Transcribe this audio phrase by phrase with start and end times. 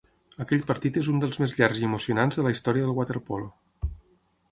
[0.43, 3.93] Aquell partit és un dels més llargs i emocionants de la història del waterpolo.